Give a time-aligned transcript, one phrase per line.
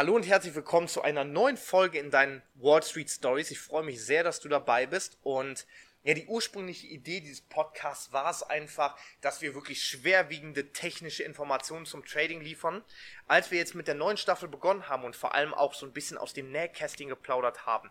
[0.00, 3.50] Hallo und herzlich willkommen zu einer neuen Folge in deinen Wall Street Stories.
[3.50, 5.66] Ich freue mich sehr, dass du dabei bist und
[6.04, 11.84] ja, die ursprüngliche Idee dieses Podcasts war es einfach, dass wir wirklich schwerwiegende technische Informationen
[11.84, 12.82] zum Trading liefern.
[13.26, 15.92] Als wir jetzt mit der neuen Staffel begonnen haben und vor allem auch so ein
[15.92, 17.90] bisschen aus dem Nähkästchen geplaudert haben,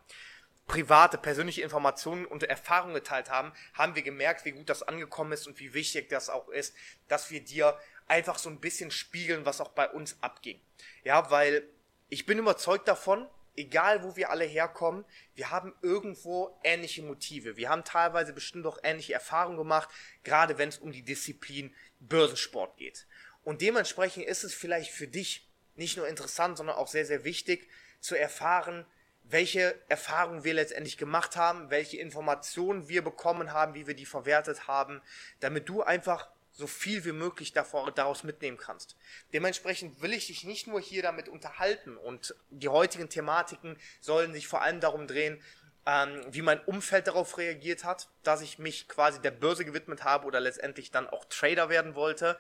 [0.65, 5.45] private, persönliche Informationen und Erfahrungen geteilt haben, haben wir gemerkt, wie gut das angekommen ist
[5.45, 6.75] und wie wichtig das auch ist,
[7.07, 10.59] dass wir dir einfach so ein bisschen spiegeln, was auch bei uns abging.
[11.03, 11.69] Ja, weil
[12.09, 15.05] ich bin überzeugt davon, egal wo wir alle herkommen,
[15.35, 17.57] wir haben irgendwo ähnliche Motive.
[17.57, 19.89] Wir haben teilweise bestimmt auch ähnliche Erfahrungen gemacht,
[20.23, 23.05] gerade wenn es um die Disziplin Börsensport geht.
[23.43, 27.67] Und dementsprechend ist es vielleicht für dich nicht nur interessant, sondern auch sehr, sehr wichtig
[27.99, 28.85] zu erfahren,
[29.23, 34.67] welche Erfahrungen wir letztendlich gemacht haben, welche Informationen wir bekommen haben, wie wir die verwertet
[34.67, 35.01] haben,
[35.39, 38.97] damit du einfach so viel wie möglich davor, daraus mitnehmen kannst.
[39.31, 44.49] Dementsprechend will ich dich nicht nur hier damit unterhalten und die heutigen Thematiken sollen sich
[44.49, 45.41] vor allem darum drehen,
[45.85, 50.27] ähm, wie mein Umfeld darauf reagiert hat, dass ich mich quasi der Börse gewidmet habe
[50.27, 52.37] oder letztendlich dann auch Trader werden wollte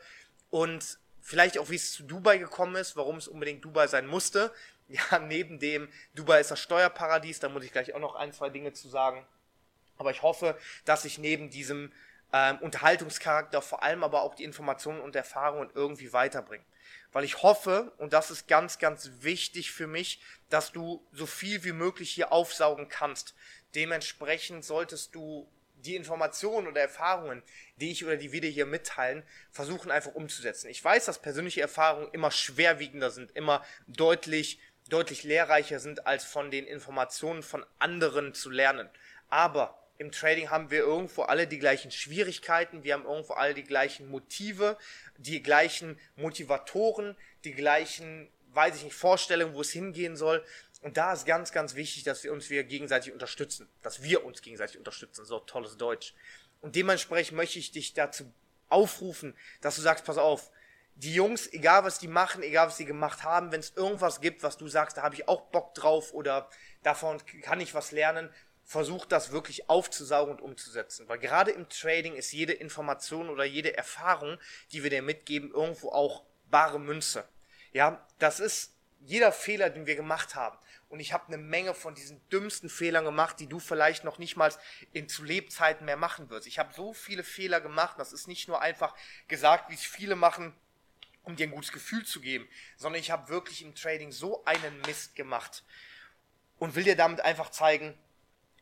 [0.49, 4.53] und vielleicht auch wie es zu Dubai gekommen ist, warum es unbedingt Dubai sein musste,
[4.89, 8.49] ja, neben dem, Dubai ist das Steuerparadies, da muss ich gleich auch noch ein, zwei
[8.49, 9.25] Dinge zu sagen.
[9.95, 11.91] Aber ich hoffe, dass ich neben diesem
[12.33, 16.63] ähm, Unterhaltungscharakter vor allem aber auch die Informationen und Erfahrungen irgendwie weiterbringe.
[17.11, 21.63] Weil ich hoffe, und das ist ganz, ganz wichtig für mich, dass du so viel
[21.63, 23.33] wie möglich hier aufsaugen kannst.
[23.73, 25.49] Dementsprechend solltest du
[25.85, 27.41] die Informationen oder Erfahrungen,
[27.77, 30.69] die ich oder die wir dir hier mitteilen, versuchen einfach umzusetzen.
[30.69, 36.51] Ich weiß, dass persönliche Erfahrungen immer schwerwiegender sind, immer deutlich deutlich lehrreicher sind, als von
[36.51, 38.89] den Informationen von anderen zu lernen.
[39.29, 43.65] Aber im Trading haben wir irgendwo alle die gleichen Schwierigkeiten, wir haben irgendwo alle die
[43.65, 44.77] gleichen Motive,
[45.17, 50.43] die gleichen Motivatoren, die gleichen, weiß ich nicht, Vorstellungen, wo es hingehen soll.
[50.81, 54.41] Und da ist ganz, ganz wichtig, dass wir uns wieder gegenseitig unterstützen, dass wir uns
[54.41, 55.25] gegenseitig unterstützen.
[55.25, 56.13] So tolles Deutsch.
[56.61, 58.31] Und dementsprechend möchte ich dich dazu
[58.69, 60.49] aufrufen, dass du sagst, pass auf,
[60.95, 64.43] die Jungs, egal was die machen, egal was sie gemacht haben, wenn es irgendwas gibt,
[64.43, 66.49] was du sagst, da habe ich auch Bock drauf oder
[66.83, 68.29] davon kann ich was lernen,
[68.69, 71.09] versuch das wirklich aufzusaugen und umzusetzen.
[71.09, 74.37] Weil gerade im Trading ist jede Information oder jede Erfahrung,
[74.71, 77.27] die wir dir mitgeben, irgendwo auch bare Münze.
[77.73, 80.55] Ja, das ist jeder Fehler, den wir gemacht haben.
[80.87, 84.37] Und ich habe eine Menge von diesen dümmsten Fehlern gemacht, die du vielleicht noch nicht
[84.37, 84.53] mal
[84.93, 86.45] in zu Lebzeiten mehr machen wirst.
[86.45, 88.93] Ich habe so viele Fehler gemacht, das ist nicht nur einfach
[89.27, 90.53] gesagt, wie es viele machen,
[91.23, 92.47] um dir ein gutes Gefühl zu geben,
[92.77, 95.63] sondern ich habe wirklich im Trading so einen Mist gemacht
[96.59, 97.97] und will dir damit einfach zeigen,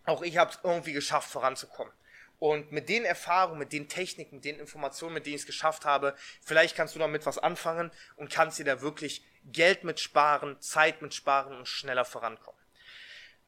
[0.07, 1.93] auch ich habe es irgendwie geschafft, voranzukommen.
[2.39, 5.85] Und mit den Erfahrungen, mit den Techniken, mit den Informationen, mit denen ich es geschafft
[5.85, 10.59] habe, vielleicht kannst du damit was anfangen und kannst dir da wirklich Geld mit sparen,
[10.61, 12.59] Zeit mit sparen und schneller vorankommen.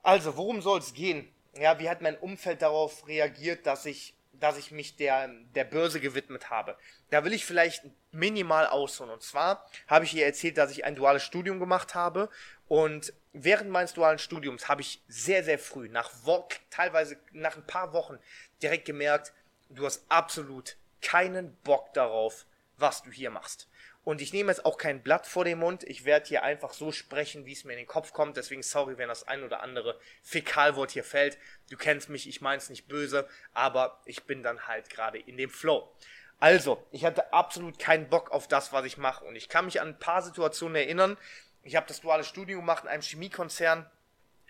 [0.02, 1.32] Also, worum soll es gehen?
[1.54, 6.00] Ja, wie hat mein Umfeld darauf reagiert, dass ich dass ich mich der, der Börse
[6.00, 6.78] gewidmet habe.
[7.10, 9.12] Da will ich vielleicht minimal ausholen.
[9.12, 12.30] Und zwar habe ich ihr erzählt, dass ich ein duales Studium gemacht habe.
[12.68, 17.66] Und während meines dualen Studiums habe ich sehr, sehr früh, nach Wo teilweise nach ein
[17.66, 18.20] paar Wochen,
[18.62, 19.34] direkt gemerkt,
[19.70, 22.46] du hast absolut keinen Bock darauf,
[22.80, 23.68] was du hier machst.
[24.04, 25.84] Und ich nehme jetzt auch kein Blatt vor den Mund.
[25.84, 28.38] Ich werde hier einfach so sprechen, wie es mir in den Kopf kommt.
[28.38, 31.38] Deswegen sorry, wenn das ein oder andere Fäkalwort hier fällt.
[31.70, 35.38] Du kennst mich, ich meine es nicht böse, aber ich bin dann halt gerade in
[35.38, 35.94] dem Flow.
[36.40, 39.26] Also, ich hatte absolut keinen Bock auf das, was ich mache.
[39.26, 41.18] Und ich kann mich an ein paar Situationen erinnern.
[41.64, 43.90] Ich habe das duale Studium gemacht in einem Chemiekonzern.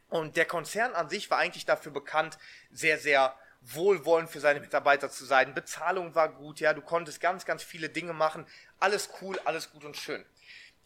[0.09, 2.37] Und der Konzern an sich war eigentlich dafür bekannt,
[2.71, 5.53] sehr, sehr wohlwollend für seine Mitarbeiter zu sein.
[5.53, 8.45] Bezahlung war gut, ja, du konntest ganz, ganz viele Dinge machen.
[8.79, 10.25] Alles cool, alles gut und schön.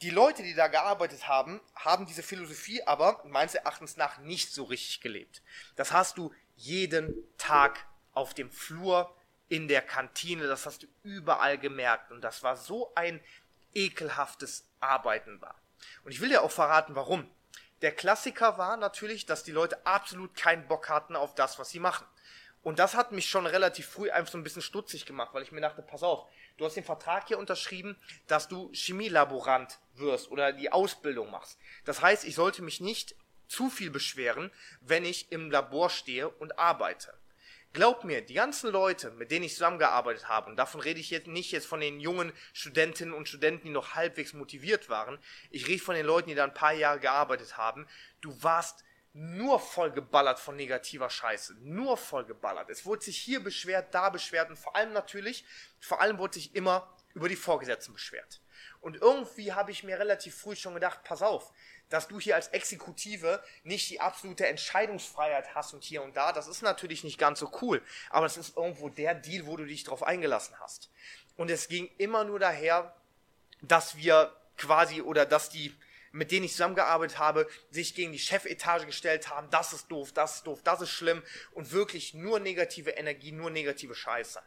[0.02, 4.64] Die Leute, die da gearbeitet haben, haben diese Philosophie aber meines Erachtens nach nicht so
[4.66, 5.42] richtig gelebt.
[5.76, 9.16] Das hast du jeden Tag auf dem Flur,
[9.54, 12.12] in der Kantine, das hast du überall gemerkt.
[12.12, 13.22] Und das war so ein
[13.76, 15.56] ekelhaftes Arbeiten war.
[16.04, 17.30] Und ich will dir auch verraten, warum.
[17.84, 21.80] Der Klassiker war natürlich, dass die Leute absolut keinen Bock hatten auf das, was sie
[21.80, 22.08] machen.
[22.64, 25.52] Und das hat mich schon relativ früh einfach so ein bisschen stutzig gemacht, weil ich
[25.52, 26.26] mir dachte, pass auf,
[26.58, 31.60] du hast den Vertrag hier unterschrieben, dass du Chemielaborant wirst oder die Ausbildung machst.
[31.84, 33.16] Das heißt, ich sollte mich nicht
[33.50, 34.50] zu viel beschweren,
[34.80, 37.14] wenn ich im Labor stehe und arbeite.
[37.74, 41.28] Glaub mir, die ganzen Leute, mit denen ich zusammengearbeitet habe, und davon rede ich jetzt
[41.28, 45.18] nicht jetzt von den jungen Studentinnen und Studenten, die noch halbwegs motiviert waren,
[45.50, 47.88] ich rede von den Leuten, die da ein paar Jahre gearbeitet haben,
[48.22, 51.56] du warst nur vollgeballert von negativer Scheiße.
[51.62, 52.70] Nur vollgeballert.
[52.70, 55.46] Es wurde sich hier beschwert, da beschwert und vor allem natürlich,
[55.80, 58.42] vor allem wurde sich immer über die Vorgesetzten beschwert.
[58.82, 61.54] Und irgendwie habe ich mir relativ früh schon gedacht, pass auf,
[61.90, 66.48] dass du hier als Exekutive nicht die absolute Entscheidungsfreiheit hast und hier und da, das
[66.48, 69.84] ist natürlich nicht ganz so cool, aber es ist irgendwo der Deal, wo du dich
[69.84, 70.90] drauf eingelassen hast.
[71.38, 72.96] Und es ging immer nur daher,
[73.62, 75.76] dass wir quasi oder dass die
[76.14, 80.38] mit denen ich zusammengearbeitet habe, sich gegen die Chefetage gestellt haben, das ist doof, das
[80.38, 84.40] ist doof, das ist schlimm und wirklich nur negative Energie, nur negative Scheiße.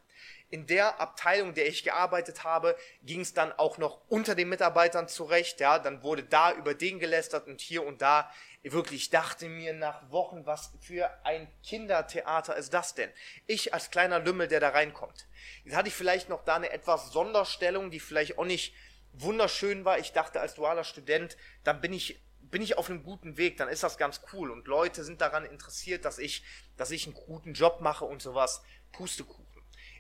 [0.48, 5.08] In der Abteilung, der ich gearbeitet habe, ging es dann auch noch unter den Mitarbeitern
[5.08, 8.30] zurecht, ja, dann wurde da über den gelästert und hier und da.
[8.62, 13.10] Wirklich, ich dachte mir nach Wochen, was für ein Kindertheater ist das denn?
[13.46, 15.26] Ich als kleiner Lümmel, der da reinkommt.
[15.64, 18.74] Jetzt hatte ich vielleicht noch da eine etwas Sonderstellung, die vielleicht auch nicht
[19.20, 19.98] wunderschön war.
[19.98, 22.20] Ich dachte als dualer Student, dann bin ich
[22.50, 25.44] bin ich auf einem guten Weg, dann ist das ganz cool und Leute sind daran
[25.44, 26.44] interessiert, dass ich,
[26.76, 28.62] dass ich einen guten Job mache und sowas.
[28.92, 29.44] Pustekuchen.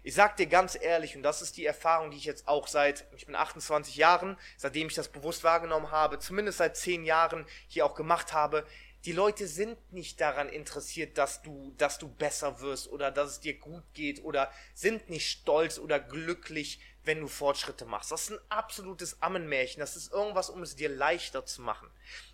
[0.02, 3.06] Ich sag dir ganz ehrlich, und das ist die Erfahrung, die ich jetzt auch seit,
[3.16, 7.84] ich bin 28 Jahren, seitdem ich das bewusst wahrgenommen habe, zumindest seit 10 Jahren hier
[7.84, 8.64] auch gemacht habe,
[9.06, 13.40] die Leute sind nicht daran interessiert, dass du, dass du besser wirst oder dass es
[13.40, 18.10] dir gut geht oder sind nicht stolz oder glücklich, wenn du Fortschritte machst.
[18.10, 19.78] Das ist ein absolutes Ammenmärchen.
[19.78, 21.88] Das ist irgendwas, um es dir leichter zu machen.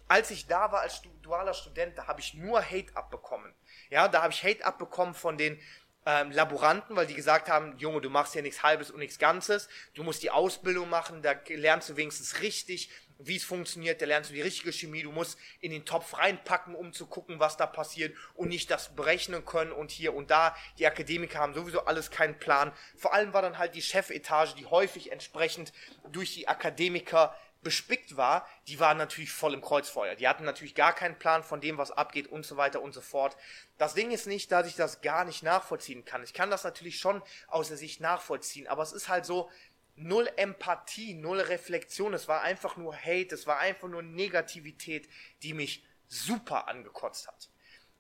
[0.09, 3.55] Als ich da war als dualer Student, da habe ich nur Hate abbekommen.
[3.91, 5.61] Ja, da habe ich Hate abbekommen von den
[6.07, 9.69] ähm, Laboranten, weil die gesagt haben, Junge, du machst ja nichts Halbes und nichts Ganzes,
[9.95, 12.91] du musst die Ausbildung machen, da lernst du wenigstens richtig,
[13.27, 16.75] wie es funktioniert, da lernst du die richtige Chemie, du musst in den Topf reinpacken,
[16.75, 20.57] um zu gucken, was da passiert und nicht das berechnen können und hier und da.
[20.79, 22.73] Die Akademiker haben sowieso alles keinen Plan.
[22.97, 25.73] Vor allem war dann halt die Chefetage, die häufig entsprechend
[26.11, 30.17] durch die Akademiker bespickt war, die waren natürlich voll im Kreuzfeuer.
[30.17, 33.01] Die hatten natürlich gar keinen Plan von dem, was abgeht und so weiter und so
[33.01, 33.37] fort.
[33.79, 36.25] Das Ding ist nicht, dass ich das gar nicht nachvollziehen kann.
[36.25, 39.49] Ich kann das natürlich schon aus der Sicht nachvollziehen, aber es ist halt so,
[39.97, 42.15] null Empathie, null Reflexion.
[42.15, 45.09] Es war einfach nur Hate, es war einfach nur Negativität,
[45.43, 47.49] die mich super angekotzt hat.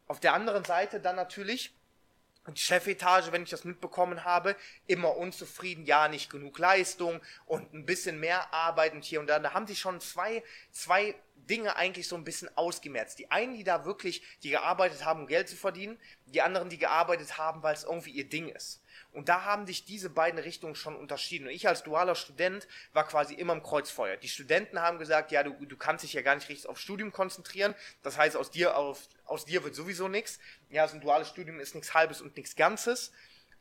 [0.06, 1.74] Auf der anderen Seite dann natürlich
[2.48, 4.56] die Chefetage, wenn ich das mitbekommen habe,
[4.86, 9.38] immer unzufrieden, ja, nicht genug Leistung und ein bisschen mehr Arbeit und hier und da.
[9.38, 10.42] Da haben sie schon zwei,
[10.72, 13.18] zwei Dinge eigentlich so ein bisschen ausgemerzt.
[13.18, 16.78] Die einen, die da wirklich, die gearbeitet haben, um Geld zu verdienen, die anderen, die
[16.78, 18.81] gearbeitet haben, weil es irgendwie ihr Ding ist.
[19.12, 21.46] Und da haben sich diese beiden Richtungen schon unterschieden.
[21.46, 24.16] Und ich als dualer Student war quasi immer im Kreuzfeuer.
[24.16, 27.12] Die Studenten haben gesagt, ja, du, du kannst dich ja gar nicht richtig aufs Studium
[27.12, 27.74] konzentrieren.
[28.02, 30.38] Das heißt, aus dir, auf, aus dir wird sowieso nichts.
[30.70, 33.12] Ja, so ein duales Studium ist nichts Halbes und nichts Ganzes.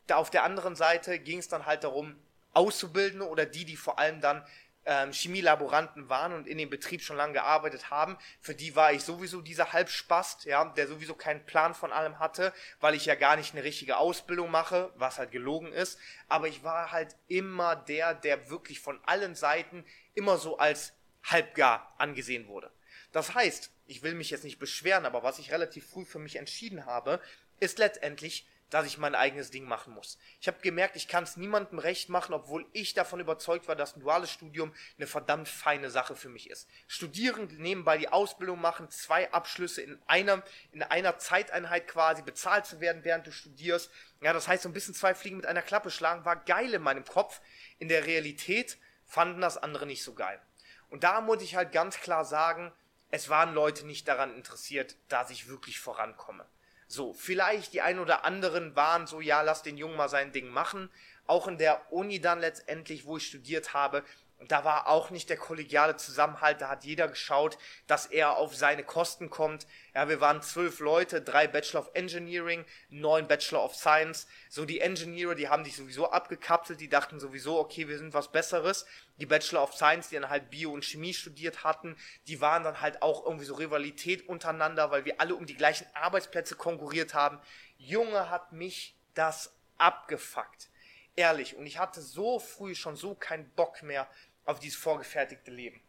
[0.08, 2.16] Da auf der anderen Seite ging es dann halt darum,
[2.54, 4.46] Auszubildende oder die, die vor allem dann
[4.86, 9.04] ähm, Chemielaboranten waren und in dem Betrieb schon lange gearbeitet haben, für die war ich
[9.04, 13.36] sowieso dieser Halbspast, ja, der sowieso keinen Plan von allem hatte, weil ich ja gar
[13.36, 16.00] nicht eine richtige Ausbildung mache, was halt gelogen ist.
[16.28, 20.94] Aber ich war halt immer der, der wirklich von allen Seiten immer so als
[21.24, 22.72] halbgar angesehen wurde.
[23.12, 26.38] Das heißt, ich will mich jetzt nicht beschweren, aber was ich relativ früh für mich
[26.38, 27.20] entschieden habe,
[27.60, 30.18] ist letztendlich dass ich mein eigenes Ding machen muss.
[30.40, 33.96] Ich habe gemerkt, ich kann es niemandem recht machen, obwohl ich davon überzeugt war, dass
[33.96, 36.68] ein duales Studium eine verdammt feine Sache für mich ist.
[36.88, 40.42] Studieren, nebenbei die Ausbildung machen, zwei Abschlüsse in einer,
[40.72, 43.92] in einer Zeiteinheit quasi bezahlt zu werden, während du studierst.
[44.22, 46.82] Ja, das heißt, so ein bisschen zwei Fliegen mit einer Klappe schlagen war geil in
[46.82, 47.42] meinem Kopf.
[47.78, 50.42] In der Realität fanden das andere nicht so geil.
[50.90, 52.72] Und da muss ich halt ganz klar sagen,
[53.10, 56.46] es waren Leute nicht daran interessiert, dass ich wirklich vorankomme.
[56.92, 60.50] So, vielleicht die ein oder anderen waren so, ja, lass den Jungen mal sein Ding
[60.50, 60.90] machen.
[61.26, 64.04] Auch in der Uni dann letztendlich, wo ich studiert habe,
[64.42, 68.56] und da war auch nicht der kollegiale Zusammenhalt, da hat jeder geschaut, dass er auf
[68.56, 69.68] seine Kosten kommt.
[69.94, 74.26] Ja, wir waren zwölf Leute, drei Bachelor of Engineering, neun Bachelor of Science.
[74.50, 78.32] So die Engineer, die haben sich sowieso abgekapselt, die dachten sowieso, okay, wir sind was
[78.32, 78.88] Besseres.
[79.18, 81.96] Die Bachelor of Science, die dann halt Bio und Chemie studiert hatten,
[82.26, 85.86] die waren dann halt auch irgendwie so Rivalität untereinander, weil wir alle um die gleichen
[85.94, 87.40] Arbeitsplätze konkurriert haben.
[87.78, 90.72] Junge hat mich das abgefuckt.
[91.16, 91.58] Ehrlich.
[91.58, 94.08] Und ich hatte so früh schon so keinen Bock mehr
[94.46, 95.82] auf dieses vorgefertigte Leben.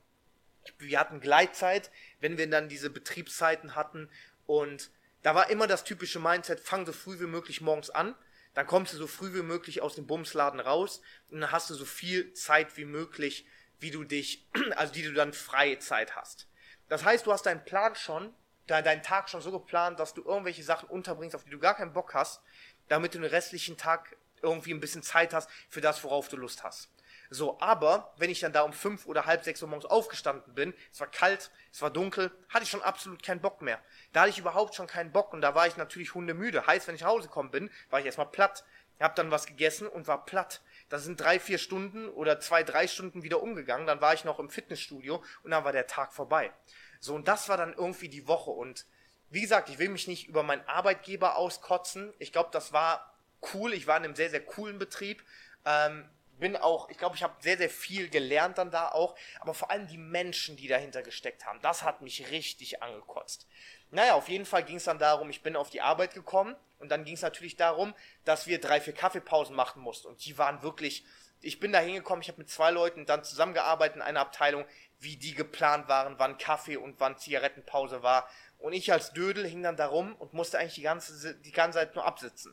[0.79, 1.91] Wir hatten Gleitzeit,
[2.21, 4.09] wenn wir dann diese Betriebszeiten hatten
[4.47, 4.91] und
[5.23, 8.15] da war immer das typische Mindset, fang so früh wie möglich morgens an,
[8.55, 11.75] dann kommst du so früh wie möglich aus dem Bumsladen raus und dann hast du
[11.75, 13.47] so viel Zeit wie möglich,
[13.81, 16.49] wie du dich, also die du dann freie Zeit hast.
[16.89, 18.35] Das heißt, du hast deinen Plan schon,
[18.67, 21.93] deinen Tag schon so geplant, dass du irgendwelche Sachen unterbringst, auf die du gar keinen
[21.93, 22.43] Bock hast,
[22.89, 26.63] damit du den restlichen Tag irgendwie ein bisschen Zeit hast für das, worauf du Lust
[26.63, 26.91] hast.
[27.35, 30.75] So, aber wenn ich dann da um fünf oder halb sechs Uhr morgens aufgestanden bin,
[30.93, 33.81] es war kalt, es war dunkel, hatte ich schon absolut keinen Bock mehr.
[34.13, 36.67] Da hatte ich überhaupt schon keinen Bock und da war ich natürlich hundemüde.
[36.67, 38.65] Heißt, wenn ich nach Hause gekommen bin, war ich erstmal platt.
[39.01, 40.61] Hab dann was gegessen und war platt.
[40.91, 43.87] Da sind drei, vier Stunden oder zwei, drei Stunden wieder umgegangen.
[43.87, 46.53] Dann war ich noch im Fitnessstudio und dann war der Tag vorbei.
[47.01, 48.51] So, und das war dann irgendwie die Woche.
[48.51, 48.85] Und
[49.31, 52.13] wie gesagt, ich will mich nicht über meinen Arbeitgeber auskotzen.
[52.19, 53.17] Ich glaube, das war
[53.55, 53.73] cool.
[53.73, 55.25] Ich war in einem sehr, sehr coolen Betrieb.
[55.65, 56.09] Ähm,
[56.43, 59.71] bin auch, ich glaube, ich habe sehr, sehr viel gelernt dann da auch, aber vor
[59.71, 63.47] allem die Menschen, die dahinter gesteckt haben, das hat mich richtig angekotzt.
[63.93, 66.89] Naja, auf jeden Fall ging es dann darum, ich bin auf die Arbeit gekommen und
[66.89, 67.95] dann ging es natürlich darum,
[68.25, 70.09] dass wir drei, vier Kaffeepausen machen mussten.
[70.09, 71.05] Und die waren wirklich,
[71.41, 74.65] ich bin da hingekommen, ich habe mit zwei Leuten dann zusammengearbeitet in einer Abteilung,
[74.99, 78.29] wie die geplant waren, wann Kaffee und wann Zigarettenpause war.
[78.59, 81.79] Und ich als Dödel hing dann da rum und musste eigentlich die ganze, die ganze
[81.79, 82.53] Zeit nur absitzen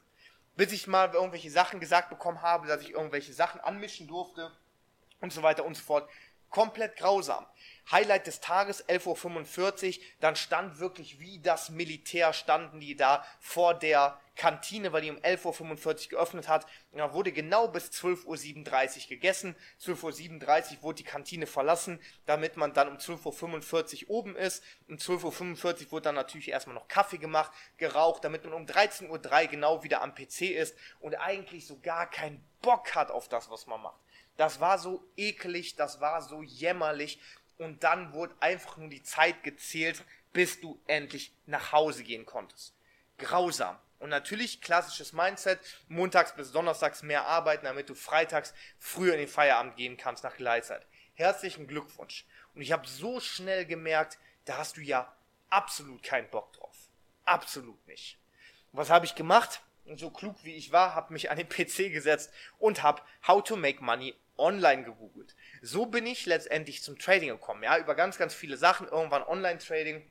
[0.59, 4.51] bis ich mal irgendwelche Sachen gesagt bekommen habe, dass ich irgendwelche Sachen anmischen durfte
[5.21, 6.09] und so weiter und so fort.
[6.49, 7.45] Komplett grausam.
[7.89, 13.73] Highlight des Tages, 11.45 Uhr, dann stand wirklich wie das Militär, standen die da vor
[13.73, 16.65] der Kantine, weil die um 11.45 Uhr geöffnet hat.
[16.91, 19.53] Und da wurde genau bis 12.37 Uhr gegessen.
[19.81, 24.63] 12.37 Uhr wurde die Kantine verlassen, damit man dann um 12.45 Uhr oben ist.
[24.87, 29.09] Um 12.45 Uhr wurde dann natürlich erstmal noch Kaffee gemacht, geraucht, damit man um 13.03
[29.09, 33.49] Uhr genau wieder am PC ist und eigentlich so gar keinen Bock hat auf das,
[33.49, 33.99] was man macht.
[34.37, 37.19] Das war so eklig, das war so jämmerlich
[37.57, 42.73] und dann wurde einfach nur die Zeit gezählt, bis du endlich nach Hause gehen konntest.
[43.17, 43.77] Grausam.
[43.99, 49.27] Und natürlich klassisches Mindset, montags bis donnerstags mehr arbeiten, damit du freitags früher in den
[49.27, 50.85] Feierabend gehen kannst nach Gleitzeit.
[51.15, 52.25] Herzlichen Glückwunsch.
[52.55, 55.13] Und ich habe so schnell gemerkt, da hast du ja
[55.49, 56.89] absolut keinen Bock drauf.
[57.25, 58.17] Absolut nicht.
[58.71, 59.61] Was habe ich gemacht?
[59.95, 63.57] So klug wie ich war, habe mich an den PC gesetzt und habe How to
[63.57, 65.35] Make Money online gegoogelt.
[65.61, 67.63] So bin ich letztendlich zum Trading gekommen.
[67.63, 68.87] Ja, über ganz, ganz viele Sachen.
[68.87, 70.09] Irgendwann Online-Trading.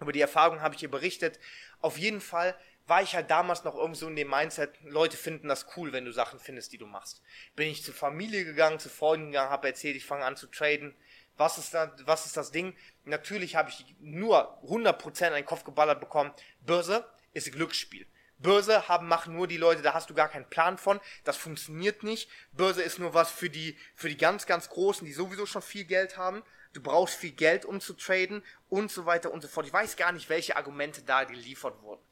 [0.00, 1.38] Über die Erfahrung habe ich hier berichtet.
[1.80, 2.54] Auf jeden Fall
[2.86, 6.12] war ich halt damals noch irgendwo in dem Mindset, Leute finden das cool, wenn du
[6.12, 7.22] Sachen findest, die du machst.
[7.54, 10.94] Bin ich zur Familie gegangen, zu Freunden gegangen, habe erzählt, ich fange an zu traden.
[11.36, 12.76] Was ist, da, was ist das Ding?
[13.04, 16.32] Natürlich habe ich nur 100% in den Kopf geballert bekommen.
[16.60, 18.06] Börse ist Glücksspiel.
[18.38, 21.00] Börse haben, machen nur die Leute, da hast du gar keinen Plan von.
[21.24, 22.28] Das funktioniert nicht.
[22.52, 25.84] Börse ist nur was für die, für die ganz, ganz Großen, die sowieso schon viel
[25.84, 26.42] Geld haben.
[26.72, 29.66] Du brauchst viel Geld, um zu traden und so weiter und so fort.
[29.66, 32.02] Ich weiß gar nicht, welche Argumente da geliefert wurden.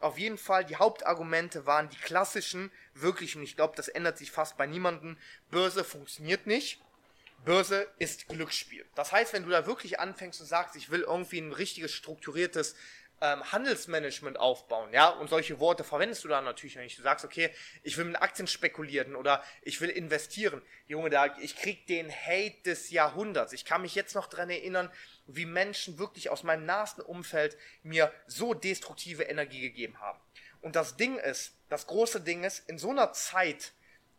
[0.00, 4.30] Auf jeden Fall, die Hauptargumente waren die klassischen, wirklich, und ich glaube, das ändert sich
[4.30, 5.16] fast bei niemandem.
[5.50, 6.80] Börse funktioniert nicht.
[7.44, 8.84] Börse ist Glücksspiel.
[8.94, 12.76] Das heißt, wenn du da wirklich anfängst und sagst, ich will irgendwie ein richtiges, strukturiertes
[13.20, 17.50] ähm, Handelsmanagement aufbauen, ja, und solche Worte verwendest du dann natürlich, wenn du sagst, okay,
[17.82, 20.62] ich will mit Aktien spekulieren oder ich will investieren.
[20.86, 23.52] Junge, da, ich krieg den Hate des Jahrhunderts.
[23.52, 24.90] Ich kann mich jetzt noch dran erinnern,
[25.28, 30.18] wie Menschen wirklich aus meinem nahesten Umfeld mir so destruktive Energie gegeben haben.
[30.60, 33.72] Und das Ding ist, das große Ding ist, in so einer Zeit,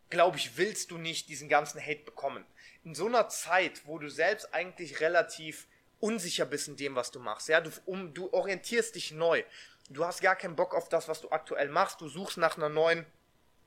[0.09, 2.45] glaube ich, willst du nicht diesen ganzen Hate bekommen.
[2.83, 5.67] In so einer Zeit, wo du selbst eigentlich relativ
[5.99, 7.49] unsicher bist in dem, was du machst.
[7.49, 9.43] Ja, du, um, du orientierst dich neu.
[9.89, 11.99] Du hast gar keinen Bock auf das, was du aktuell machst.
[11.99, 13.05] Du suchst nach einer neuen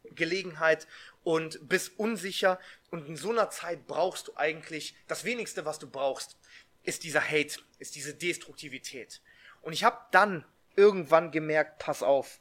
[0.04, 0.86] Gelegenheit
[1.24, 2.58] und bist unsicher.
[2.90, 6.36] Und in so einer Zeit brauchst du eigentlich das wenigste, was du brauchst,
[6.82, 9.20] ist dieser Hate, ist diese Destruktivität.
[9.60, 10.44] Und ich habe dann
[10.76, 12.40] irgendwann gemerkt, pass auf,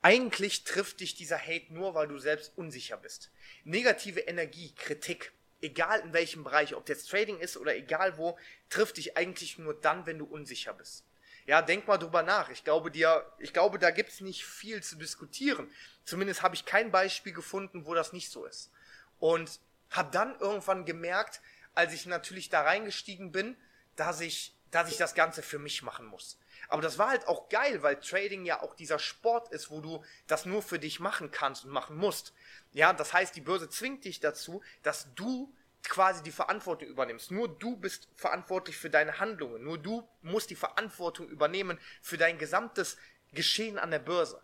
[0.00, 3.30] eigentlich trifft dich dieser Hate nur, weil du selbst unsicher bist.
[3.64, 8.38] Negative Energie, Kritik, egal in welchem Bereich, ob jetzt Trading ist oder egal wo,
[8.70, 11.04] trifft dich eigentlich nur dann, wenn du unsicher bist.
[11.46, 12.50] Ja, denk mal drüber nach.
[12.50, 15.70] Ich glaube dir, ich glaube, da gibt's nicht viel zu diskutieren.
[16.04, 18.70] Zumindest habe ich kein Beispiel gefunden, wo das nicht so ist.
[19.18, 19.58] Und
[19.90, 21.40] habe dann irgendwann gemerkt,
[21.78, 23.56] als ich natürlich da reingestiegen bin,
[23.94, 26.36] dass ich, dass ich das Ganze für mich machen muss.
[26.68, 30.04] Aber das war halt auch geil, weil Trading ja auch dieser Sport ist, wo du
[30.26, 32.34] das nur für dich machen kannst und machen musst.
[32.72, 35.54] Ja, das heißt, die Börse zwingt dich dazu, dass du
[35.84, 37.30] quasi die Verantwortung übernimmst.
[37.30, 39.62] Nur du bist verantwortlich für deine Handlungen.
[39.62, 42.96] Nur du musst die Verantwortung übernehmen für dein gesamtes
[43.32, 44.42] Geschehen an der Börse.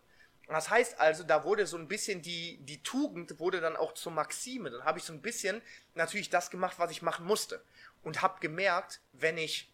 [0.48, 4.12] Das heißt also, da wurde so ein bisschen die, die Tugend wurde dann auch zur
[4.12, 4.70] Maxime.
[4.70, 5.62] Dann habe ich so ein bisschen
[5.94, 7.64] natürlich das gemacht, was ich machen musste.
[8.02, 9.72] Und habe gemerkt, wenn ich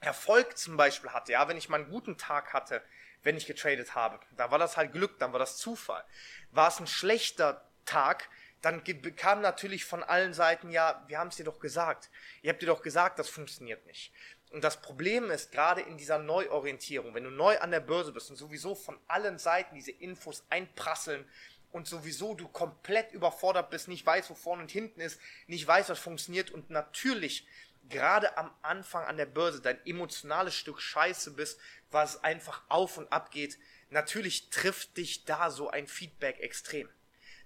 [0.00, 2.82] Erfolg zum Beispiel hatte, ja, wenn ich mal einen guten Tag hatte,
[3.22, 6.04] wenn ich getradet habe, da war das halt Glück, dann war das Zufall.
[6.52, 8.28] War es ein schlechter Tag,
[8.62, 12.10] dann bekam natürlich von allen Seiten, ja, wir haben es dir doch gesagt.
[12.42, 14.12] Ihr habt dir doch gesagt, das funktioniert nicht.
[14.50, 18.30] Und das Problem ist, gerade in dieser Neuorientierung, wenn du neu an der Börse bist
[18.30, 21.28] und sowieso von allen Seiten diese Infos einprasseln
[21.70, 25.90] und sowieso du komplett überfordert bist, nicht weißt, wo vorne und hinten ist, nicht weißt,
[25.90, 27.46] was funktioniert und natürlich
[27.88, 33.10] gerade am Anfang an der Börse dein emotionales Stück Scheiße bist, was einfach auf und
[33.12, 33.58] ab geht,
[33.90, 36.88] natürlich trifft dich da so ein Feedback extrem.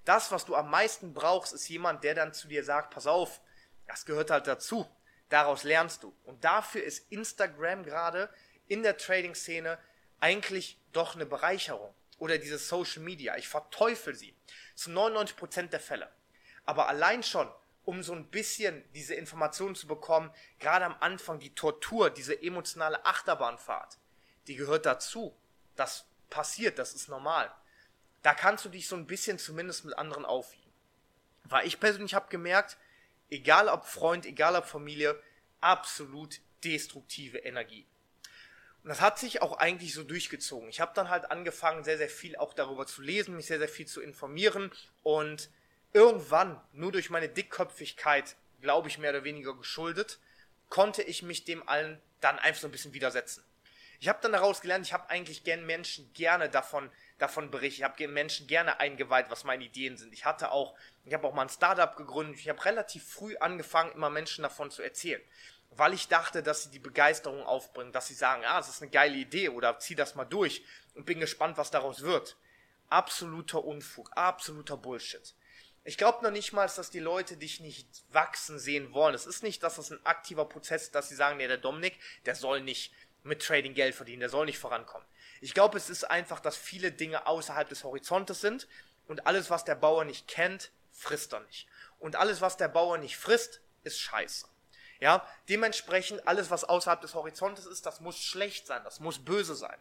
[0.04, 3.40] Das, was du am meisten brauchst, ist jemand, der dann zu dir sagt, pass auf,
[3.86, 4.88] das gehört halt dazu.
[5.32, 6.14] Daraus lernst du.
[6.24, 8.28] Und dafür ist Instagram gerade
[8.68, 9.78] in der Trading-Szene
[10.20, 11.94] eigentlich doch eine Bereicherung.
[12.18, 13.38] Oder diese Social Media.
[13.38, 14.36] Ich verteufel sie.
[14.74, 16.12] Zu 99% der Fälle.
[16.66, 17.50] Aber allein schon,
[17.86, 23.06] um so ein bisschen diese Informationen zu bekommen, gerade am Anfang die Tortur, diese emotionale
[23.06, 23.96] Achterbahnfahrt,
[24.48, 25.34] die gehört dazu.
[25.76, 27.50] Das passiert, das ist normal.
[28.20, 30.70] Da kannst du dich so ein bisschen zumindest mit anderen aufwiegen.
[31.44, 32.76] Weil ich persönlich habe gemerkt,
[33.32, 35.20] egal ob Freund, egal ob Familie,
[35.60, 37.86] absolut destruktive Energie.
[38.82, 40.68] Und das hat sich auch eigentlich so durchgezogen.
[40.68, 43.68] Ich habe dann halt angefangen, sehr, sehr viel auch darüber zu lesen, mich sehr, sehr
[43.68, 44.70] viel zu informieren
[45.02, 45.50] und
[45.92, 50.18] irgendwann, nur durch meine Dickköpfigkeit, glaube ich, mehr oder weniger geschuldet,
[50.68, 53.44] konnte ich mich dem allen dann einfach so ein bisschen widersetzen.
[54.02, 57.78] Ich habe dann daraus gelernt, ich habe eigentlich gern Menschen gerne davon, davon berichtet.
[57.78, 60.12] Ich habe Menschen gerne eingeweiht, was meine Ideen sind.
[60.12, 62.40] Ich hatte auch, ich habe auch mal ein Startup gegründet.
[62.40, 65.22] Ich habe relativ früh angefangen, immer Menschen davon zu erzählen
[65.74, 68.90] weil ich dachte, dass sie die Begeisterung aufbringen, dass sie sagen, ah, das ist eine
[68.90, 70.62] geile Idee oder zieh das mal durch
[70.94, 72.36] und bin gespannt, was daraus wird.
[72.90, 75.34] Absoluter Unfug, absoluter Bullshit.
[75.84, 79.14] Ich glaube noch nicht mal, dass die Leute dich nicht wachsen sehen wollen.
[79.14, 81.98] Es ist nicht, dass das ein aktiver Prozess ist, dass sie sagen, nee, der Dominik,
[82.24, 85.06] der soll nicht mit Trading Geld verdienen, der soll nicht vorankommen.
[85.40, 88.68] Ich glaube, es ist einfach, dass viele Dinge außerhalb des Horizontes sind
[89.06, 91.66] und alles, was der Bauer nicht kennt, frisst er nicht.
[91.98, 94.46] Und alles, was der Bauer nicht frisst, ist scheiße.
[95.00, 99.56] Ja, dementsprechend alles, was außerhalb des Horizontes ist, das muss schlecht sein, das muss böse
[99.56, 99.76] sein.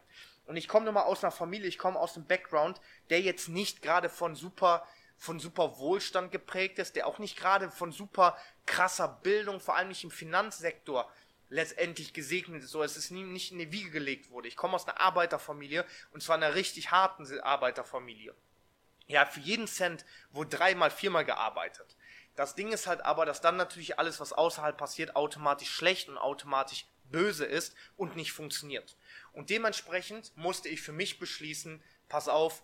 [0.46, 3.82] Und ich komme nochmal aus einer Familie, ich komme aus einem Background, der jetzt nicht
[3.82, 4.84] gerade von super,
[5.16, 9.88] von super Wohlstand geprägt ist, der auch nicht gerade von super krasser Bildung, vor allem
[9.88, 11.08] nicht im Finanzsektor,
[11.52, 14.48] letztendlich gesegnet ist, so es ist nie, nicht in die Wiege gelegt wurde.
[14.48, 18.34] Ich komme aus einer Arbeiterfamilie und zwar einer richtig harten Arbeiterfamilie.
[19.06, 21.96] Ja, für jeden Cent wurde dreimal, viermal gearbeitet.
[22.36, 26.16] Das Ding ist halt aber, dass dann natürlich alles, was außerhalb passiert, automatisch schlecht und
[26.16, 28.96] automatisch böse ist und nicht funktioniert.
[29.34, 32.62] Und dementsprechend musste ich für mich beschließen, pass auf,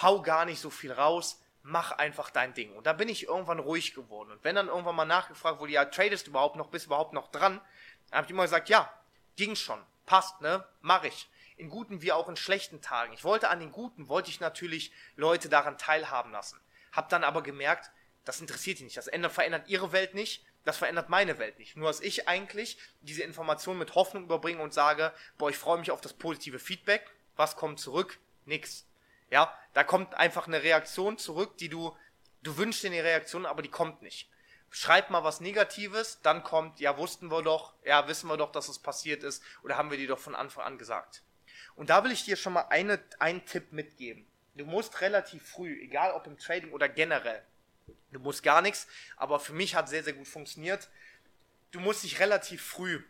[0.00, 2.72] hau gar nicht so viel raus, mach einfach dein Ding.
[2.74, 4.32] Und da bin ich irgendwann ruhig geworden.
[4.32, 7.12] Und wenn dann irgendwann mal nachgefragt wurde, ja, tradest du überhaupt noch, bist du überhaupt
[7.12, 7.60] noch dran?
[8.12, 8.92] Dann habe ich immer gesagt, ja,
[9.36, 11.30] ging schon, passt, ne, mach ich.
[11.56, 13.14] In guten wie auch in schlechten Tagen.
[13.14, 16.60] Ich wollte an den guten, wollte ich natürlich Leute daran teilhaben lassen.
[16.92, 17.90] Hab dann aber gemerkt,
[18.26, 18.98] das interessiert die nicht.
[18.98, 21.74] Das ändert, verändert ihre Welt nicht, das verändert meine Welt nicht.
[21.74, 25.90] Nur dass ich eigentlich diese Information mit Hoffnung überbringe und sage, boah, ich freue mich
[25.90, 27.10] auf das positive Feedback.
[27.36, 28.18] Was kommt zurück?
[28.44, 28.86] Nix.
[29.30, 31.96] Ja, da kommt einfach eine Reaktion zurück, die du,
[32.42, 34.28] du wünschst dir eine Reaktion, aber die kommt nicht.
[34.72, 38.68] Schreib mal was Negatives, dann kommt, ja, wussten wir doch, ja, wissen wir doch, dass
[38.68, 41.22] es passiert ist, oder haben wir dir doch von Anfang an gesagt.
[41.76, 44.26] Und da will ich dir schon mal eine, einen Tipp mitgeben.
[44.56, 47.42] Du musst relativ früh, egal ob im Trading oder generell,
[48.12, 50.88] Du musst gar nichts, aber für mich hat sehr, sehr gut funktioniert.
[51.70, 53.02] Du musst dich relativ früh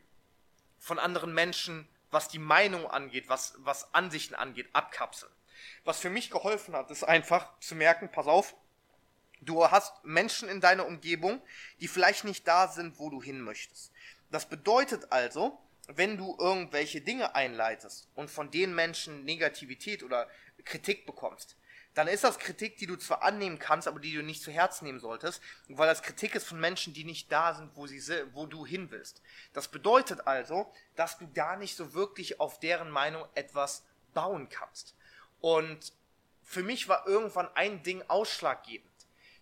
[0.79, 5.33] von anderen Menschen, was die Meinung angeht, was, was Ansichten angeht, abkapseln.
[5.85, 8.55] Was für mich geholfen hat, ist einfach zu merken, pass auf,
[9.43, 11.43] du hast Menschen in deiner Umgebung,
[11.81, 13.93] die vielleicht nicht da sind, wo du hin möchtest.
[14.31, 20.29] Das bedeutet also, wenn du irgendwelche Dinge einleitest und von den Menschen Negativität oder
[20.65, 21.57] Kritik bekommst,
[21.95, 24.87] dann ist das Kritik, die du zwar annehmen kannst, aber die du nicht zu Herzen
[24.87, 28.01] nehmen solltest, weil das Kritik ist von Menschen, die nicht da sind, wo, sie,
[28.33, 29.21] wo du hin willst.
[29.53, 34.95] Das bedeutet also, dass du da nicht so wirklich auf deren Meinung etwas bauen kannst.
[35.41, 35.93] Und
[36.43, 38.92] für mich war irgendwann ein Ding ausschlaggebend.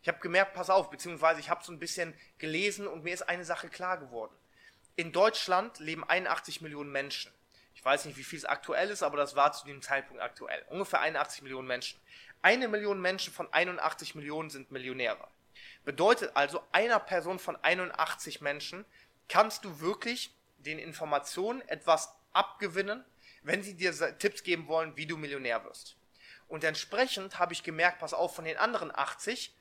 [0.02, 3.28] Ich habe gemerkt, pass auf, beziehungsweise ich habe so ein bisschen gelesen und mir ist
[3.28, 4.34] eine Sache klar geworden.
[4.96, 7.32] In Deutschland leben 81 Millionen Menschen.
[7.74, 10.64] Ich weiß nicht, wie viel es aktuell ist, aber das war zu dem Zeitpunkt aktuell.
[10.68, 11.98] Ungefähr 81 Millionen Menschen.
[12.42, 15.28] Eine Million Menschen von 81 Millionen sind Millionäre.
[15.84, 18.84] Bedeutet also, einer Person von 81 Menschen
[19.28, 23.04] kannst du wirklich den Informationen etwas abgewinnen,
[23.42, 25.96] wenn sie dir Tipps geben wollen, wie du Millionär wirst.
[26.48, 29.54] Und entsprechend habe ich gemerkt, pass auf, von den anderen 80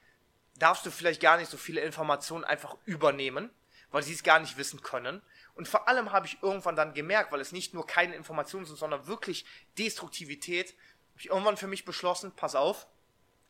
[0.59, 3.49] darfst du vielleicht gar nicht so viele Informationen einfach übernehmen,
[3.91, 5.21] weil sie es gar nicht wissen können.
[5.55, 8.77] Und vor allem habe ich irgendwann dann gemerkt, weil es nicht nur keine Informationen sind,
[8.77, 9.45] sondern wirklich
[9.77, 12.87] Destruktivität, habe ich irgendwann für mich beschlossen, pass auf,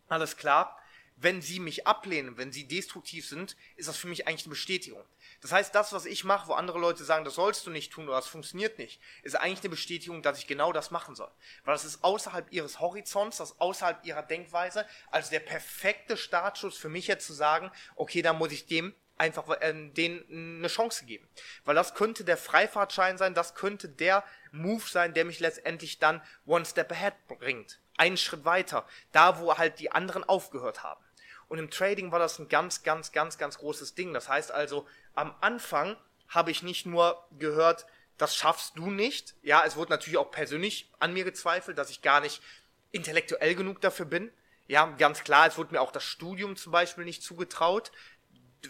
[0.07, 0.78] alles klar,
[1.21, 5.03] wenn sie mich ablehnen, wenn sie destruktiv sind, ist das für mich eigentlich eine Bestätigung.
[5.41, 8.07] Das heißt, das, was ich mache, wo andere Leute sagen, das sollst du nicht tun
[8.07, 11.31] oder das funktioniert nicht, ist eigentlich eine Bestätigung, dass ich genau das machen soll.
[11.65, 16.77] Weil das ist außerhalb ihres Horizonts, das ist außerhalb ihrer Denkweise, also der perfekte Startschuss
[16.77, 21.05] für mich jetzt zu sagen, okay, da muss ich dem einfach äh, denen eine Chance
[21.05, 21.27] geben.
[21.65, 26.21] Weil das könnte der Freifahrtschein sein, das könnte der Move sein, der mich letztendlich dann
[26.45, 27.81] one step ahead bringt.
[27.97, 28.87] Einen Schritt weiter.
[29.11, 31.03] Da, wo halt die anderen aufgehört haben.
[31.49, 34.13] Und im Trading war das ein ganz, ganz, ganz, ganz großes Ding.
[34.13, 35.97] Das heißt also, am Anfang
[36.29, 37.85] habe ich nicht nur gehört,
[38.17, 39.35] das schaffst du nicht.
[39.41, 42.41] Ja, es wurde natürlich auch persönlich an mir gezweifelt, dass ich gar nicht
[42.91, 44.31] intellektuell genug dafür bin.
[44.67, 47.91] Ja, ganz klar, es wurde mir auch das Studium zum Beispiel nicht zugetraut.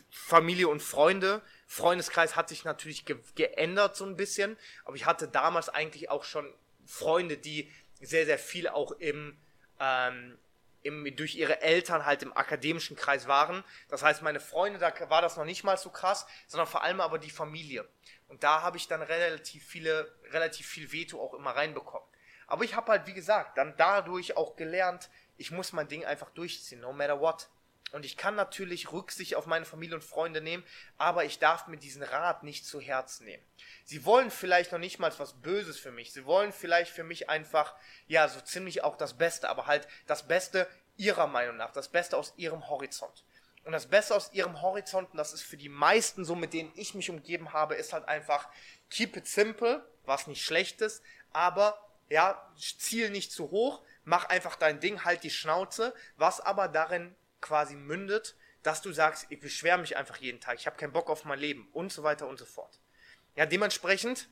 [0.09, 1.41] Familie und Freunde.
[1.67, 6.23] Freundeskreis hat sich natürlich ge geändert so ein bisschen, aber ich hatte damals eigentlich auch
[6.23, 6.53] schon
[6.85, 9.37] Freunde, die sehr, sehr viel auch im,
[9.79, 10.37] ähm,
[10.83, 13.63] im, durch ihre Eltern halt im akademischen Kreis waren.
[13.89, 17.01] Das heißt, meine Freunde, da war das noch nicht mal so krass, sondern vor allem
[17.01, 17.87] aber die Familie.
[18.27, 22.07] Und da habe ich dann relativ viele, relativ viel Veto auch immer reinbekommen.
[22.47, 26.29] Aber ich habe halt, wie gesagt, dann dadurch auch gelernt, ich muss mein Ding einfach
[26.31, 27.49] durchziehen, no matter what.
[27.91, 30.63] Und ich kann natürlich Rücksicht auf meine Familie und Freunde nehmen,
[30.97, 33.43] aber ich darf mir diesen Rat nicht zu Herzen nehmen.
[33.83, 36.13] Sie wollen vielleicht noch nicht mal was Böses für mich.
[36.13, 37.75] Sie wollen vielleicht für mich einfach,
[38.07, 42.17] ja, so ziemlich auch das Beste, aber halt das Beste ihrer Meinung nach, das Beste
[42.17, 43.23] aus ihrem Horizont.
[43.63, 46.71] Und das Beste aus ihrem Horizont, und das ist für die meisten so, mit denen
[46.75, 48.47] ich mich umgeben habe, ist halt einfach
[48.89, 54.55] keep it simple, was nicht schlecht ist, aber ja, ziel nicht zu hoch, mach einfach
[54.55, 59.77] dein Ding, halt die Schnauze, was aber darin quasi mündet, dass du sagst, ich beschwere
[59.77, 62.37] mich einfach jeden Tag, ich habe keinen Bock auf mein Leben und so weiter und
[62.37, 62.79] so fort.
[63.35, 64.29] Ja, dementsprechend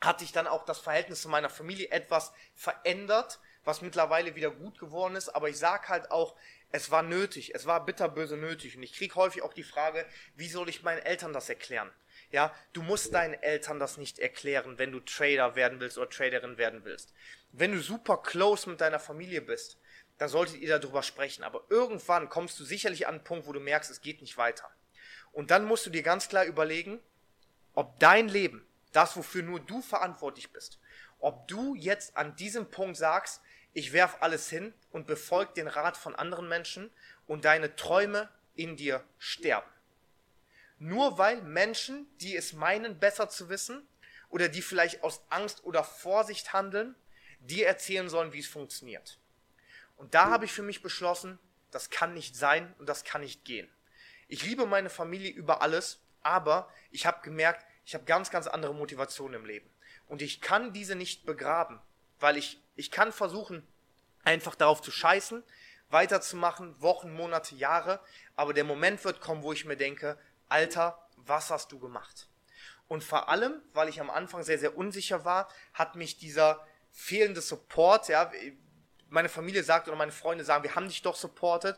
[0.00, 4.78] hat sich dann auch das Verhältnis zu meiner Familie etwas verändert, was mittlerweile wieder gut
[4.78, 6.34] geworden ist, aber ich sag halt auch,
[6.72, 10.48] es war nötig, es war bitterböse nötig und ich kriege häufig auch die Frage, wie
[10.48, 11.90] soll ich meinen Eltern das erklären?
[12.30, 16.58] Ja, du musst deinen Eltern das nicht erklären, wenn du Trader werden willst oder Traderin
[16.58, 17.12] werden willst.
[17.50, 19.79] Wenn du super close mit deiner Familie bist,
[20.20, 21.44] da solltet ihr darüber sprechen.
[21.44, 24.70] Aber irgendwann kommst du sicherlich an einen Punkt, wo du merkst, es geht nicht weiter.
[25.32, 27.00] Und dann musst du dir ganz klar überlegen,
[27.72, 30.78] ob dein Leben, das wofür nur du verantwortlich bist,
[31.20, 33.40] ob du jetzt an diesem Punkt sagst,
[33.72, 36.90] ich werf alles hin und befolg den Rat von anderen Menschen
[37.26, 39.70] und deine Träume in dir sterben.
[40.78, 43.88] Nur weil Menschen, die es meinen, besser zu wissen,
[44.28, 46.94] oder die vielleicht aus Angst oder Vorsicht handeln,
[47.40, 49.18] dir erzählen sollen, wie es funktioniert.
[50.00, 51.38] Und da habe ich für mich beschlossen,
[51.70, 53.68] das kann nicht sein und das kann nicht gehen.
[54.28, 58.74] Ich liebe meine Familie über alles, aber ich habe gemerkt, ich habe ganz, ganz andere
[58.74, 59.68] Motivationen im Leben.
[60.06, 61.82] Und ich kann diese nicht begraben,
[62.18, 63.62] weil ich, ich kann versuchen,
[64.24, 65.44] einfach darauf zu scheißen,
[65.90, 68.00] weiterzumachen, Wochen, Monate, Jahre,
[68.36, 72.26] aber der Moment wird kommen, wo ich mir denke, Alter, was hast du gemacht?
[72.88, 77.42] Und vor allem, weil ich am Anfang sehr, sehr unsicher war, hat mich dieser fehlende
[77.42, 78.32] Support, ja,
[79.10, 81.76] meine Familie sagt oder meine Freunde sagen, wir haben dich doch supportet.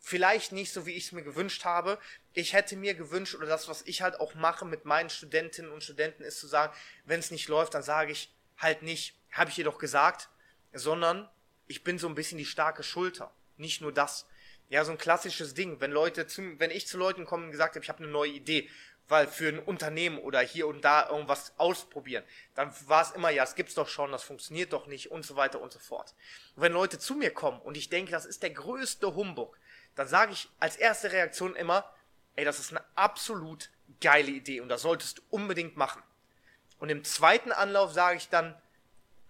[0.00, 1.98] Vielleicht nicht so, wie ich es mir gewünscht habe.
[2.32, 5.82] Ich hätte mir gewünscht, oder das, was ich halt auch mache mit meinen Studentinnen und
[5.82, 6.72] Studenten, ist zu sagen,
[7.04, 10.28] wenn es nicht läuft, dann sage ich halt nicht, habe ich dir doch gesagt,
[10.72, 11.28] sondern
[11.66, 13.32] ich bin so ein bisschen die starke Schulter.
[13.56, 14.26] Nicht nur das.
[14.68, 15.80] Ja, so ein klassisches Ding.
[15.80, 18.30] Wenn Leute zu, wenn ich zu Leuten komme und gesagt habe, ich habe eine neue
[18.30, 18.68] Idee,
[19.08, 23.42] weil für ein Unternehmen oder hier und da irgendwas ausprobieren, dann war es immer, ja,
[23.42, 26.14] es gibt's doch schon, das funktioniert doch nicht und so weiter und so fort.
[26.56, 29.58] Und wenn Leute zu mir kommen und ich denke, das ist der größte Humbug,
[29.94, 31.90] dann sage ich als erste Reaktion immer,
[32.36, 36.02] ey, das ist eine absolut geile Idee und das solltest du unbedingt machen.
[36.78, 38.54] Und im zweiten Anlauf sage ich dann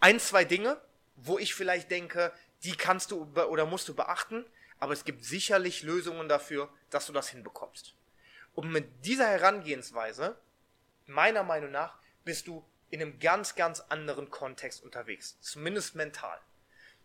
[0.01, 0.81] ein, zwei Dinge,
[1.17, 2.33] wo ich vielleicht denke,
[2.65, 4.45] die kannst du oder musst du beachten,
[4.81, 7.95] aber es gibt sicherlich Lösungen dafür, dass du das hinbekommst.
[8.59, 10.37] Und mit dieser Herangehensweise,
[11.07, 15.39] meiner Meinung nach, bist du in einem ganz, ganz anderen Kontext unterwegs.
[15.41, 16.41] Zumindest mental.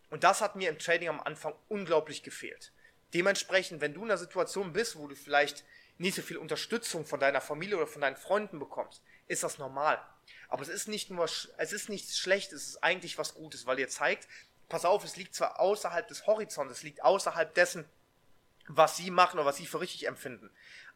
[0.09, 2.71] Und das hat mir im Trading am Anfang unglaublich gefehlt.
[3.13, 5.63] Dementsprechend, wenn du in einer Situation bist, wo du vielleicht
[5.99, 10.03] nicht so viel Unterstützung von deiner Familie oder von deinen Freunden bekommst, ist das normal.
[10.49, 13.77] Aber es ist nicht nur, es ist nichts Schlechtes, es ist eigentlich was Gutes, weil
[13.77, 14.27] ihr zeigt,
[14.69, 17.85] pass auf, es liegt zwar außerhalb des Horizonts, es liegt außerhalb dessen,
[18.67, 20.49] was sie machen oder was sie für richtig empfinden.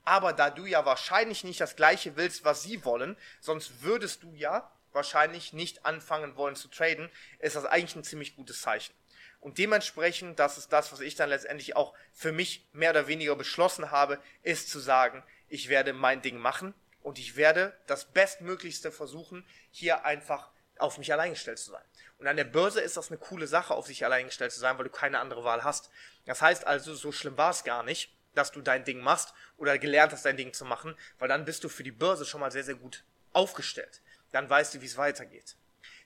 [0.07, 4.31] Aber da du ja wahrscheinlich nicht das gleiche willst, was sie wollen, sonst würdest du
[4.31, 8.93] ja wahrscheinlich nicht anfangen wollen zu traden, ist das eigentlich ein ziemlich gutes Zeichen.
[9.41, 13.35] Und dementsprechend, das ist das, was ich dann letztendlich auch für mich mehr oder weniger
[13.35, 18.93] beschlossen habe, ist zu sagen, ich werde mein Ding machen und ich werde das Bestmöglichste
[18.93, 21.83] versuchen, hier einfach auf mich allein gestellt zu sein.
[22.17, 24.77] Und an der Börse ist das eine coole Sache, auf sich allein gestellt zu sein,
[24.77, 25.89] weil du keine andere Wahl hast.
[26.23, 29.77] Das heißt also, so schlimm war es gar nicht dass du dein Ding machst oder
[29.77, 32.51] gelernt hast, dein Ding zu machen, weil dann bist du für die Börse schon mal
[32.51, 34.01] sehr, sehr gut aufgestellt.
[34.31, 35.55] Dann weißt du, wie es weitergeht.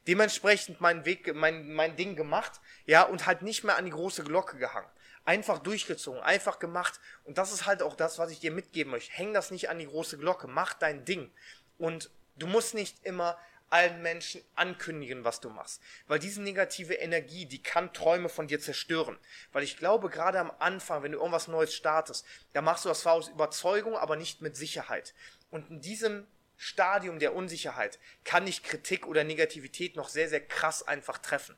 [0.07, 4.23] Dementsprechend mein Weg, mein, mein Ding gemacht, ja, und halt nicht mehr an die große
[4.23, 4.89] Glocke gehangen.
[5.25, 6.99] Einfach durchgezogen, einfach gemacht.
[7.23, 9.11] Und das ist halt auch das, was ich dir mitgeben möchte.
[9.11, 11.31] Häng das nicht an die große Glocke, mach dein Ding.
[11.77, 13.37] Und du musst nicht immer
[13.71, 15.81] allen Menschen ankündigen, was du machst.
[16.07, 19.17] Weil diese negative Energie, die kann Träume von dir zerstören.
[19.51, 23.01] Weil ich glaube, gerade am Anfang, wenn du irgendwas Neues startest, da machst du das
[23.01, 25.13] zwar aus Überzeugung, aber nicht mit Sicherheit.
[25.49, 30.83] Und in diesem Stadium der Unsicherheit kann dich Kritik oder Negativität noch sehr, sehr krass
[30.87, 31.55] einfach treffen.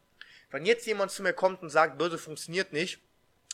[0.49, 2.99] Wenn jetzt jemand zu mir kommt und sagt, Börse funktioniert nicht,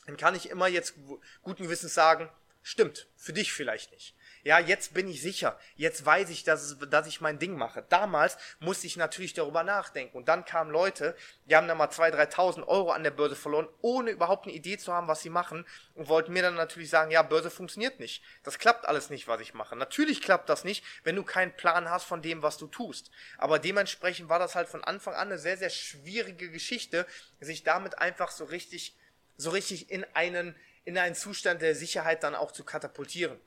[0.06, 0.96] dann kann ich immer jetzt
[1.42, 2.30] guten Gewissens sagen,
[2.62, 4.16] stimmt, für dich vielleicht nicht.
[4.44, 5.60] Ja, jetzt bin ich sicher.
[5.76, 7.84] Jetzt weiß ich, dass, es, dass ich mein Ding mache.
[7.90, 10.16] Damals musste ich natürlich darüber nachdenken.
[10.16, 13.68] Und dann kamen Leute, die haben dann mal 2.000, 3.000 Euro an der Börse verloren,
[13.82, 15.66] ohne überhaupt eine Idee zu haben, was sie machen.
[15.96, 18.24] Und wollten mir dann natürlich sagen, ja, Börse funktioniert nicht.
[18.44, 19.76] Das klappt alles nicht, was ich mache.
[19.76, 23.12] Natürlich klappt das nicht, wenn du keinen Plan hast von dem, was du tust.
[23.38, 27.06] Aber dementsprechend war das halt von Anfang an eine sehr, sehr schwierige Geschichte,
[27.42, 28.96] sich damit einfach so richtig,
[29.38, 33.40] so richtig in einen, in einen Zustand der Sicherheit dann auch zu katapultieren.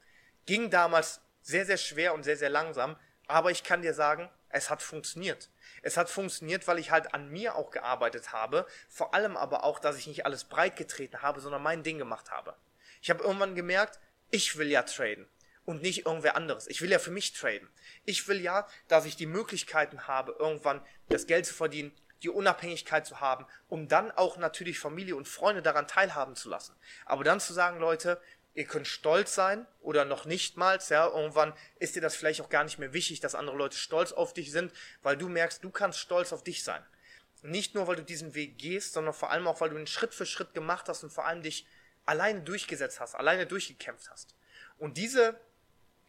[0.46, 4.70] Ging damals sehr, sehr schwer und sehr, sehr langsam, aber ich kann dir sagen, es
[4.70, 5.50] hat funktioniert.
[5.82, 9.78] Es hat funktioniert, weil ich halt an mir auch gearbeitet habe, vor allem aber auch,
[9.78, 12.54] dass ich nicht alles breit getreten habe, sondern mein Ding gemacht habe.
[13.00, 13.98] Ich habe irgendwann gemerkt,
[14.30, 15.26] ich will ja traden
[15.64, 16.66] und nicht irgendwer anderes.
[16.68, 17.68] Ich will ja für mich traden.
[18.04, 23.06] Ich will ja, dass ich die Möglichkeiten habe, irgendwann das Geld zu verdienen, die Unabhängigkeit
[23.06, 26.76] zu haben, um dann auch natürlich Familie und Freunde daran teilhaben zu lassen.
[27.04, 28.20] Aber dann zu sagen, Leute,
[28.54, 32.50] ihr könnt stolz sein oder noch nicht mal, ja, irgendwann ist dir das vielleicht auch
[32.50, 35.70] gar nicht mehr wichtig, dass andere Leute stolz auf dich sind, weil du merkst, du
[35.70, 36.84] kannst stolz auf dich sein.
[37.42, 40.14] Nicht nur, weil du diesen Weg gehst, sondern vor allem auch, weil du ihn Schritt
[40.14, 41.66] für Schritt gemacht hast und vor allem dich
[42.04, 44.34] alleine durchgesetzt hast, alleine durchgekämpft hast.
[44.78, 45.40] Und diese,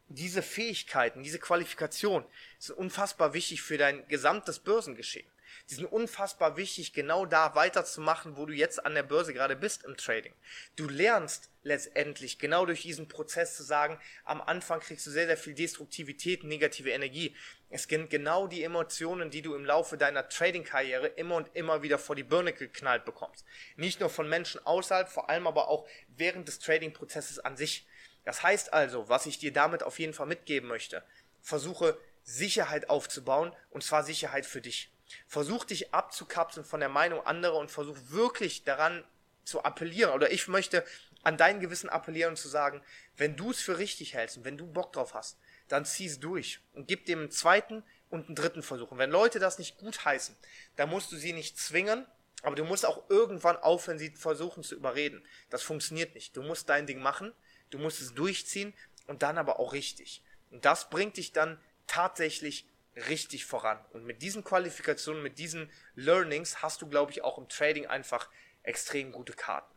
[0.09, 2.25] diese Fähigkeiten, diese Qualifikation
[2.59, 5.29] sind unfassbar wichtig für dein gesamtes Börsengeschehen.
[5.69, 9.83] Die sind unfassbar wichtig, genau da weiterzumachen, wo du jetzt an der Börse gerade bist
[9.83, 10.33] im Trading.
[10.75, 15.37] Du lernst letztendlich genau durch diesen Prozess zu sagen, am Anfang kriegst du sehr, sehr
[15.37, 17.35] viel Destruktivität, negative Energie.
[17.69, 21.97] Es sind genau die Emotionen, die du im Laufe deiner Trading-Karriere immer und immer wieder
[21.97, 23.45] vor die Birne geknallt bekommst.
[23.77, 27.87] Nicht nur von Menschen außerhalb, vor allem aber auch während des Trading-Prozesses an sich.
[28.25, 31.03] Das heißt also, was ich dir damit auf jeden Fall mitgeben möchte,
[31.41, 34.92] versuche Sicherheit aufzubauen und zwar Sicherheit für dich.
[35.27, 39.03] Versuch dich abzukapseln von der Meinung anderer und versuch wirklich daran
[39.45, 40.13] zu appellieren.
[40.13, 40.83] Oder ich möchte
[41.23, 42.81] an dein Gewissen appellieren und zu sagen,
[43.17, 46.19] wenn du es für richtig hältst und wenn du Bock drauf hast, dann zieh es
[46.19, 48.91] durch und gib dem einen zweiten und einen dritten Versuch.
[48.91, 50.35] Und wenn Leute das nicht gut heißen,
[50.75, 52.05] dann musst du sie nicht zwingen,
[52.43, 55.25] aber du musst auch irgendwann aufhören, sie versuchen zu überreden.
[55.49, 56.35] Das funktioniert nicht.
[56.35, 57.31] Du musst dein Ding machen,
[57.69, 58.73] du musst es durchziehen
[59.07, 60.21] und dann aber auch richtig.
[60.51, 63.83] Und das bringt dich dann tatsächlich richtig voran.
[63.91, 68.29] Und mit diesen Qualifikationen, mit diesen Learnings hast du, glaube ich, auch im Trading einfach
[68.63, 69.73] extrem gute Karten.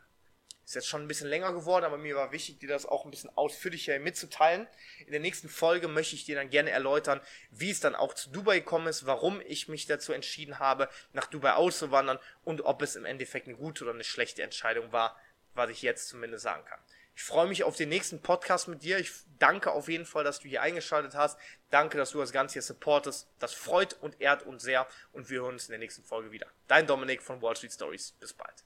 [0.64, 3.12] Ist jetzt schon ein bisschen länger geworden, aber mir war wichtig, dir das auch ein
[3.12, 4.66] bisschen ausführlicher mitzuteilen.
[5.06, 7.20] In der nächsten Folge möchte ich dir dann gerne erläutern,
[7.52, 11.28] wie es dann auch zu Dubai gekommen ist, warum ich mich dazu entschieden habe, nach
[11.28, 15.16] Dubai auszuwandern und ob es im Endeffekt eine gute oder eine schlechte Entscheidung war,
[15.54, 16.80] was ich jetzt zumindest sagen kann.
[17.16, 18.98] Ich freue mich auf den nächsten Podcast mit dir.
[18.98, 21.38] Ich danke auf jeden Fall, dass du hier eingeschaltet hast.
[21.70, 23.26] Danke, dass du das Ganze hier supportest.
[23.38, 26.46] Das freut und ehrt uns sehr und wir hören uns in der nächsten Folge wieder.
[26.68, 28.12] Dein Dominik von Wall Street Stories.
[28.20, 28.65] Bis bald.